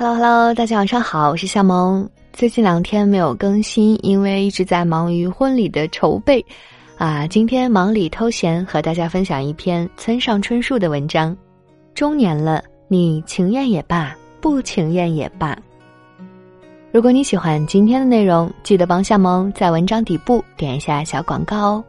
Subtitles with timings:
[0.00, 2.08] Hello Hello，大家晚上好，我是夏萌。
[2.32, 6.44] 最近两天没有更新，因为一直在忙于婚礼的筹备。
[6.96, 11.36] 啊，今天忙里偷闲，和大家分享一篇村上春树的文章。
[11.96, 15.58] 中年了，你情愿也罢，不情愿也罢。
[16.92, 21.84] 如果你喜欢今天的内容，记得帮夏萌在文章底部点一下小广告哦。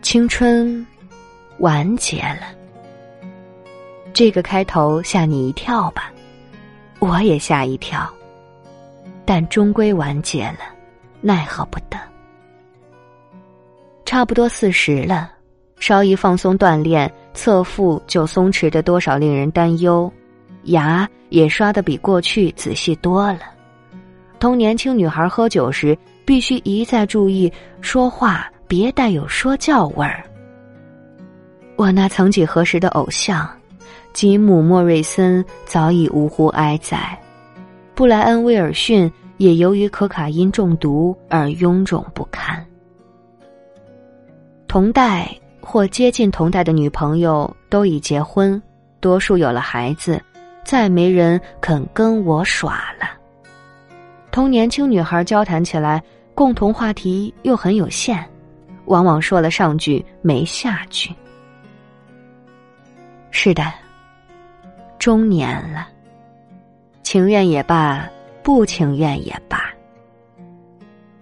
[0.00, 0.86] 青春
[1.58, 2.58] 完结了。
[4.12, 6.12] 这个开头吓你一跳吧，
[6.98, 8.08] 我也吓一跳。
[9.24, 10.58] 但终归完结了，
[11.20, 11.96] 奈何不得。
[14.04, 15.30] 差不多四十了，
[15.78, 20.12] 稍一放松锻炼，侧腹就松弛的多少令人担忧，
[20.64, 23.40] 牙也刷的比过去仔细多了。
[24.40, 30.24] 同年轻女孩喝酒时，必须一再注意说话别带有说教味儿。
[31.76, 33.48] 我那曾几何时的偶像。
[34.12, 37.18] 吉姆·莫瑞森早已呜呼哀哉，
[37.94, 42.64] 布莱恩·威尔逊也由于可卡因中毒而臃肿不堪。
[44.66, 45.28] 同代
[45.60, 48.60] 或接近同代的女朋友都已结婚，
[49.00, 50.20] 多数有了孩子，
[50.64, 53.08] 再没人肯跟我耍了。
[54.30, 56.02] 同年轻女孩交谈起来，
[56.34, 58.24] 共同话题又很有限，
[58.86, 61.14] 往往说了上句没下句。
[63.30, 63.64] 是的。
[65.00, 65.88] 中年了，
[67.02, 68.06] 情愿也罢，
[68.42, 69.58] 不情愿也罢。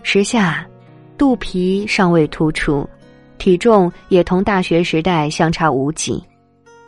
[0.02, 0.66] 时下，
[1.16, 2.84] 肚皮尚未突出，
[3.38, 6.20] 体重也同大学时代相差无几，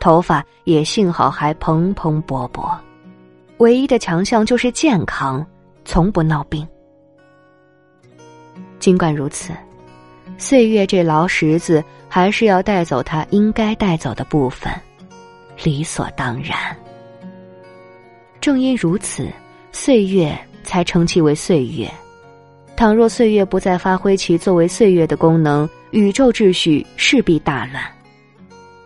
[0.01, 2.77] 头发也幸好还蓬蓬勃勃，
[3.59, 5.45] 唯一的强项就是健康，
[5.85, 6.67] 从不闹病。
[8.79, 9.53] 尽管如此，
[10.37, 14.69] 岁月这老石子还是要带走它应该带走的部分。
[15.63, 16.75] 理所当然。
[18.41, 19.29] 正因如此，
[19.71, 21.89] 岁月才称其为岁月。
[22.75, 27.83] 倘若岁月不再发挥其作为岁月的功能，宇宙秩序势必大乱。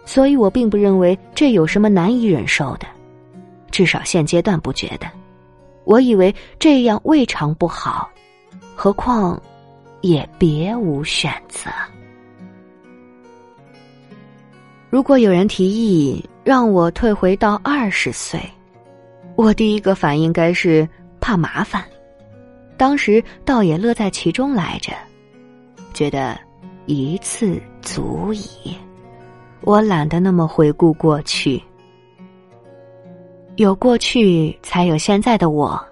[0.03, 2.85] 所以我并不认为这有什么难以忍受的，
[3.71, 5.07] 至少现阶段不觉得。
[5.85, 8.09] 我以为这样未尝不好，
[8.75, 9.41] 何况
[10.01, 11.71] 也别无选择。
[14.89, 18.39] 如果有人提议让我退回到二十岁，
[19.35, 20.87] 我第一个反应该是
[21.19, 21.83] 怕麻烦，
[22.77, 24.93] 当时倒也乐在其中来着，
[25.93, 26.39] 觉得
[26.85, 28.75] 一次足矣。
[29.61, 31.61] 我懒得那么回顾过去，
[33.55, 35.83] 有过去才有现在的我，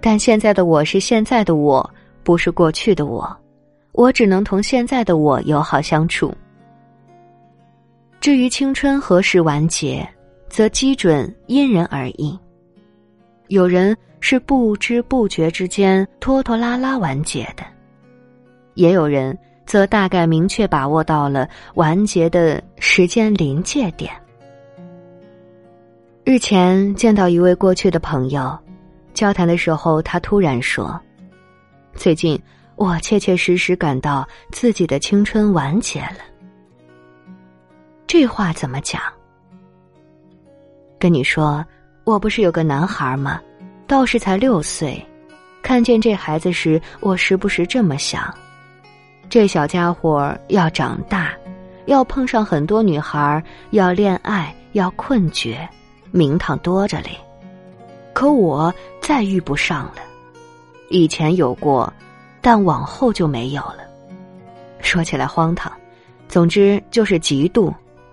[0.00, 1.88] 但现在的我是现在的我，
[2.22, 3.36] 不是过去的我，
[3.92, 6.34] 我只能同现在的我友好相处。
[8.20, 10.08] 至于青春何时完结，
[10.48, 12.38] 则基准因人而异。
[13.48, 17.62] 有人是不知不觉之间拖拖拉拉完结的，
[18.72, 24.10] 也有人则大概明确把握到了完结的时间临界点。
[26.24, 28.58] 日前见到一位过去的朋友，
[29.12, 30.98] 交谈的时候，他突然说
[31.92, 32.40] ：“最近
[32.76, 36.24] 我切切实实感到自己的青春完结了。”
[38.08, 39.02] 这话怎么讲？
[40.98, 41.62] 跟你说。
[42.04, 43.40] 我不是有个男孩吗？
[43.86, 45.04] 倒是才六岁。
[45.62, 48.32] 看见这孩子时，我时不时这么想：
[49.30, 51.32] 这小家伙要长大，
[51.86, 55.66] 要碰上很多女孩，要恋爱，要困绝，
[56.10, 57.10] 名堂多着嘞。
[58.12, 60.02] 可我再遇不上了。
[60.90, 61.90] 以前有过，
[62.42, 63.78] 但往后就没有了。
[64.80, 65.72] 说起来荒唐，
[66.28, 67.72] 总之就是嫉妒，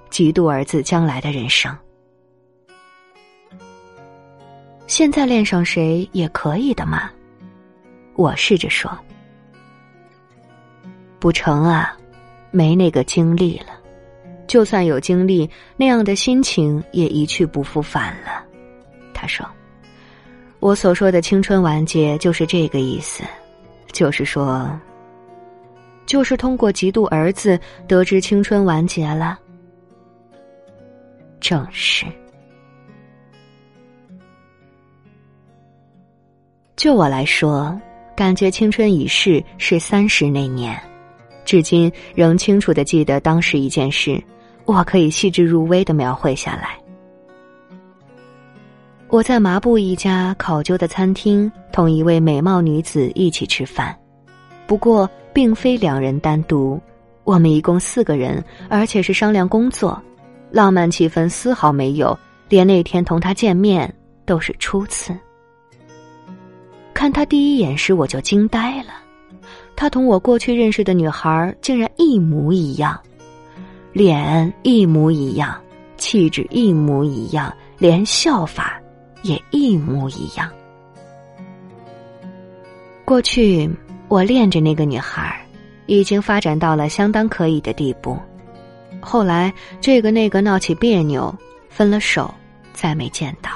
[0.09, 1.75] 嫉妒儿子将来的人生。
[4.91, 7.09] 现在恋上谁也可以的嘛，
[8.15, 8.91] 我试着说。
[11.17, 11.97] 不成啊，
[12.51, 13.67] 没那个精力了。
[14.47, 18.43] 就算有精力，那样的心情也一去不复返了。
[19.13, 19.49] 他说
[20.59, 23.23] ：“我所说的青春完结就是这个意思，
[23.93, 24.77] 就是说，
[26.05, 29.39] 就是通过嫉妒儿子得知青春完结了。
[31.39, 32.05] 正是。”
[36.81, 37.79] 就我来说，
[38.15, 40.75] 感觉青春已逝是三十那年，
[41.45, 44.19] 至今仍清楚的记得当时一件事，
[44.65, 46.75] 我可以细致入微的描绘下来。
[49.09, 53.95] 我在麻布一家考究的餐厅，同一位美貌女子一起吃饭，
[54.65, 56.81] 不过并非两人单独，
[57.25, 60.01] 我们一共四个人，而且是商量工作，
[60.49, 62.17] 浪漫气氛丝毫没有，
[62.49, 63.93] 连那天同他见面
[64.25, 65.15] 都是初次。
[67.01, 68.93] 看他第一眼时，我就惊呆了，
[69.75, 72.95] 他同我过去认识的女孩竟然一模一样，
[73.91, 75.59] 脸一模一样，
[75.97, 78.79] 气质一模一样，连笑法
[79.23, 80.47] 也一模一样。
[83.03, 83.67] 过去
[84.07, 85.43] 我恋着那个女孩，
[85.87, 88.15] 已经发展到了相当可以的地步。
[88.99, 91.35] 后来这个那个闹起别扭，
[91.67, 92.31] 分了手，
[92.73, 93.49] 再没见到，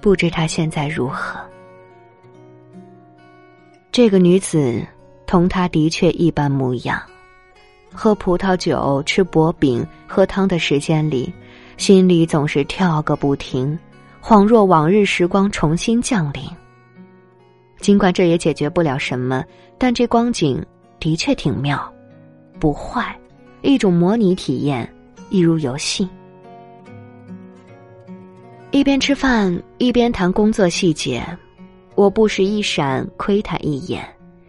[0.00, 1.40] 不知她现在如何。
[3.94, 4.84] 这个女子
[5.24, 7.00] 同她的确一般模样，
[7.92, 11.32] 喝葡萄酒、吃薄饼、喝汤的时间里，
[11.76, 13.78] 心里总是跳个不停，
[14.20, 16.42] 恍若往日时光重新降临。
[17.78, 19.44] 尽管这也解决不了什么，
[19.78, 20.60] 但这光景
[20.98, 21.80] 的确挺妙，
[22.58, 23.16] 不坏，
[23.62, 24.92] 一种模拟体验，
[25.30, 26.08] 一如游戏。
[28.72, 31.24] 一边吃饭一边谈工作细节，
[31.94, 34.04] 我不时一闪窥他一眼，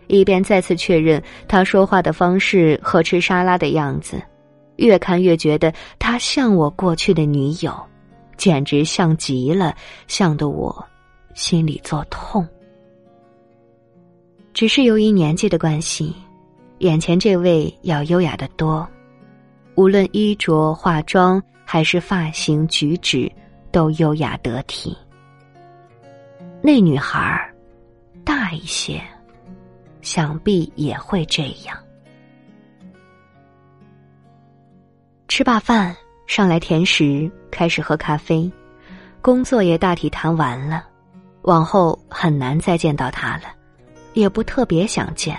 [0.07, 4.21] 一边再次确认他说话的方式和吃沙拉的样子，
[4.77, 7.73] 越看越觉得他像我过去的女友，
[8.35, 9.75] 简直像极了，
[10.07, 10.85] 像得我
[11.33, 12.47] 心里作痛。
[14.53, 16.15] 只是由于年纪的关系，
[16.79, 18.87] 眼前这位要优雅的多，
[19.75, 23.31] 无论衣着、化妆还是发型举止，
[23.71, 24.95] 都优雅得体。
[26.65, 27.53] 那女孩儿
[28.23, 28.99] 大一些，
[30.01, 31.77] 想必也会这样。
[35.27, 35.95] 吃罢饭，
[36.25, 38.51] 上来甜食，开始喝咖啡，
[39.21, 40.83] 工作也大体谈完了，
[41.43, 43.43] 往后很难再见到他了。
[44.15, 45.37] 也不特别想见，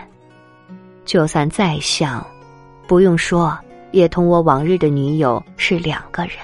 [1.05, 2.25] 就算再像，
[2.87, 3.58] 不用说，
[3.90, 6.34] 也同我往日的女友是两个人。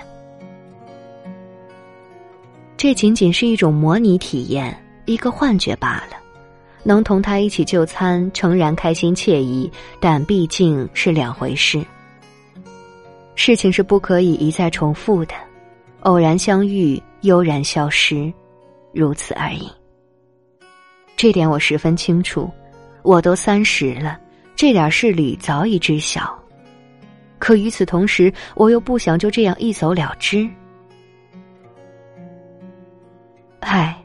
[2.82, 6.16] 这仅仅是一种模拟体验，一个幻觉罢了。
[6.82, 9.70] 能同他一起就餐，诚然开心惬意，
[10.00, 11.80] 但毕竟是两回事。
[13.36, 15.34] 事情是不可以一再重复的，
[16.00, 18.32] 偶然相遇，悠然消失，
[18.92, 19.70] 如此而已。
[21.16, 22.50] 这点我十分清楚，
[23.02, 24.18] 我都三十了，
[24.56, 26.36] 这点事理早已知晓。
[27.38, 30.50] 可与此同时，我又不想就这样一走了之。
[33.74, 33.96] 嗨，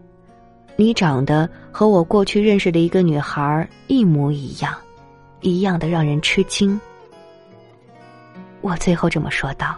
[0.78, 4.74] 你长得和我过去认识的一个女孩一模一样，
[5.42, 6.80] 一样的让人吃惊。
[8.62, 9.78] 我最后这么说道。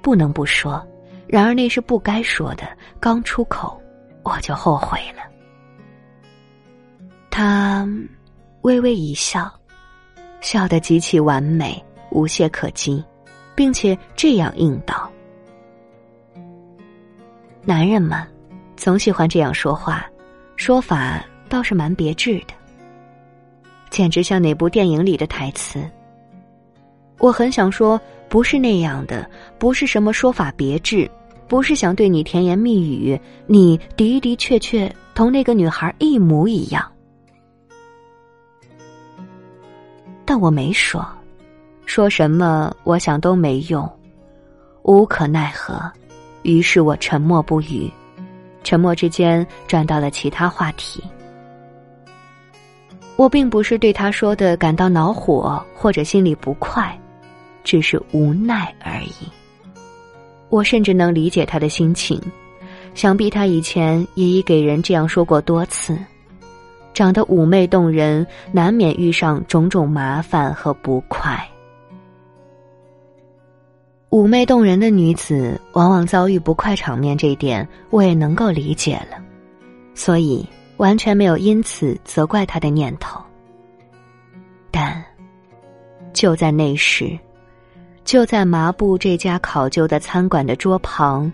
[0.00, 0.80] 不能不说，
[1.26, 2.62] 然而那是不该说的，
[3.00, 3.76] 刚出口
[4.22, 5.22] 我就后悔了。
[7.28, 7.84] 他
[8.60, 9.52] 微微一笑，
[10.40, 13.04] 笑得极其完美，无懈可击，
[13.56, 15.10] 并且这样应道
[17.66, 18.24] ：“男人们，
[18.80, 20.06] 总喜欢这样说话，
[20.56, 22.54] 说法倒是蛮别致的，
[23.90, 25.84] 简直像哪部电影里的台词。
[27.18, 28.00] 我很想说，
[28.30, 29.28] 不是那样的，
[29.58, 31.10] 不是什么说法别致，
[31.46, 36.82] 不是想对你甜言蜜语，你的的确确同那个女孩一模一样。”
[40.24, 41.06] 但我没说，
[41.84, 43.86] 说什么我想都没用，
[44.84, 45.78] 无可奈何。
[46.44, 47.92] 于是我沉默不语，
[48.62, 51.02] 沉默之间转到了其他话题。
[53.16, 56.98] 我并不是对他说的感到恼火或者心里不快，
[57.62, 59.28] 只是无奈而已。
[60.48, 62.18] 我甚至能理解他的心情，
[62.94, 65.98] 想必他以前也已给人这样说过多次。
[66.94, 71.46] 长得妩媚动人，难免遇上种种麻烦和不快。
[74.10, 79.22] 妩媚动人的女子往往遭遇不快场面，这一点我也能够理解了，
[79.94, 80.44] 所以
[80.78, 83.22] 完全没有因此责怪她的念头。
[84.72, 85.00] 但
[86.12, 87.16] 就在那时，
[88.04, 91.32] 就在麻布这家考究的餐馆的桌旁，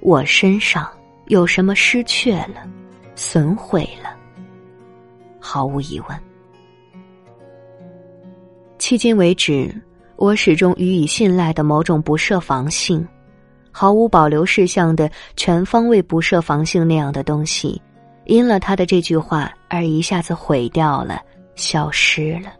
[0.00, 0.88] 我身上
[1.26, 2.66] 有什么失去了，
[3.14, 4.16] 损毁了。
[5.38, 6.18] 毫无疑问，
[8.78, 9.74] 迄今为止，
[10.18, 13.06] 我始终予以信赖的某种不设防性、
[13.70, 17.80] 毫无保留事项的全方位不设防性那样的东西，
[18.26, 21.22] 因了他的这句话而一下子毁掉了，
[21.54, 22.52] 消失了。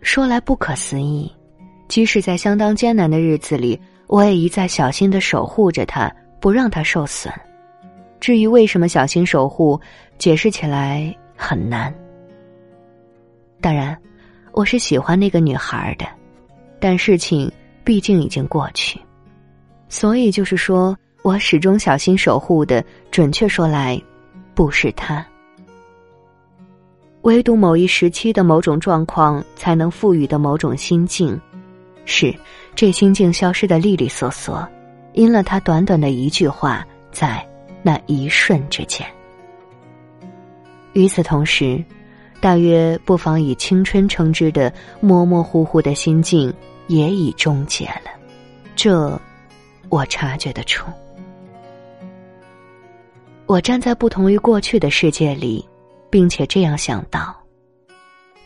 [0.00, 1.30] 说来不可思议，
[1.88, 6.10] 即使在相当艰难的日子里，我也一再小心的守护着他，
[6.40, 7.30] 不让他受损。
[8.20, 9.78] 至于为什么小心守护，
[10.16, 11.14] 解释起来。
[11.44, 11.92] 很难。
[13.60, 13.98] 当然，
[14.52, 16.06] 我是喜欢那个女孩的，
[16.78, 17.50] 但事情
[17.82, 19.00] 毕竟已经过去。
[19.88, 24.00] 所以就是说，我始终小心守护的，准确说来，
[24.54, 25.24] 不是他。
[27.22, 31.40] 唯独某一时期的某种状况，才能赋予的某种心境，
[32.04, 32.34] 是
[32.74, 34.68] 这心境消失的利利索索，
[35.14, 37.42] 因了他短短的一句话，在
[37.82, 39.06] 那一瞬之间。
[40.92, 41.82] 与此同时，
[42.42, 44.70] 大约不妨以青春称之的
[45.00, 46.52] 模模糊糊的心境，
[46.88, 48.10] 也已终结了。
[48.76, 49.18] 这。
[49.88, 50.90] 我察觉得出，
[53.44, 55.62] 我站在不同于过去的世界里，
[56.08, 57.36] 并且这样想到：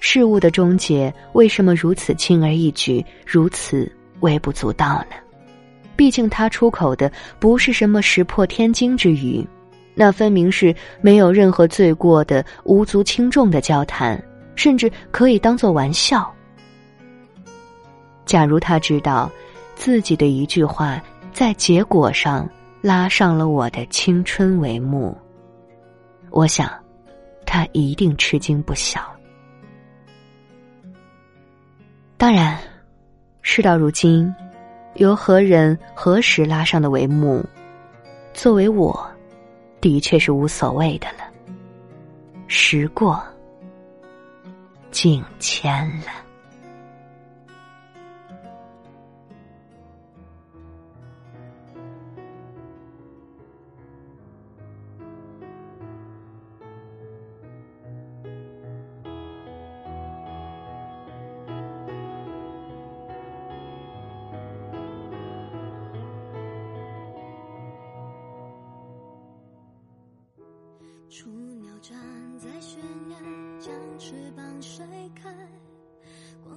[0.01, 3.89] 事物的终结为什么如此轻而易举，如此
[4.23, 5.15] 微不足道呢？
[5.95, 9.47] 毕竟他出口的不是什么石破天惊之语，
[9.97, 14.23] 那分明是没有任何罪过的无足轻重的交谈，
[14.55, 16.33] 甚至可以当做玩笑。
[18.25, 19.29] 假如他知道
[19.75, 21.03] 自己的一句话。
[21.33, 22.49] 在结果上
[22.81, 25.15] 拉上了我的青春帷幕，
[26.31, 26.67] 我想，
[27.45, 29.03] 他一定吃惊不小。
[32.17, 32.59] 当然，
[33.43, 34.35] 事到如今，
[34.95, 37.45] 由何人何时拉上的帷幕，
[38.33, 39.07] 作为我，
[39.87, 41.33] 的确是无所谓的了。
[42.49, 43.23] 时过
[44.91, 46.26] 境迁了。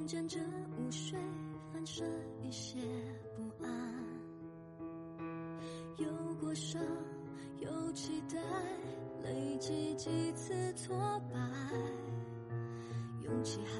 [0.09, 0.39] 枕着
[0.79, 1.19] 雾水，
[1.71, 2.03] 反射
[2.41, 2.79] 一些
[3.35, 3.93] 不安。
[5.97, 6.07] 有
[6.41, 6.81] 过伤，
[7.59, 8.41] 有期待，
[9.21, 10.97] 累积几次挫
[11.31, 11.39] 败，
[13.21, 13.78] 勇气还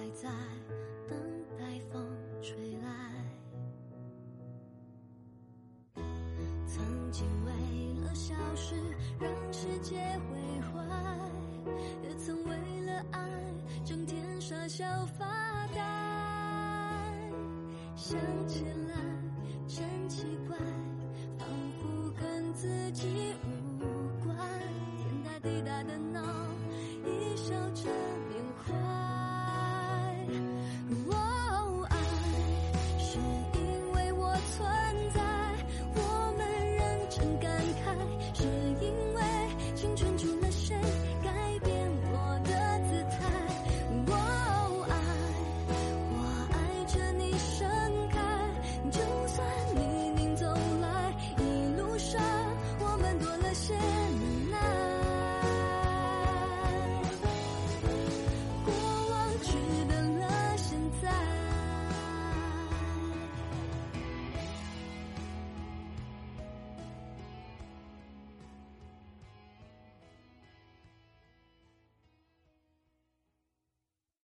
[18.10, 18.79] 想起来